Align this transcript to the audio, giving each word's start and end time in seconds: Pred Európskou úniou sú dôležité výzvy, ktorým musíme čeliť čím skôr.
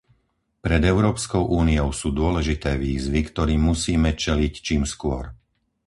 Pred 0.65 0.81
Európskou 0.93 1.43
úniou 1.61 1.89
sú 1.99 2.07
dôležité 2.21 2.71
výzvy, 2.85 3.19
ktorým 3.29 3.61
musíme 3.71 4.09
čeliť 4.23 4.53
čím 4.67 4.81
skôr. 4.93 5.23